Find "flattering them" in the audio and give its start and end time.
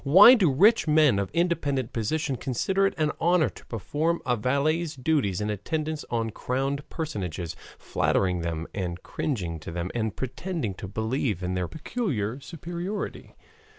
7.77-8.65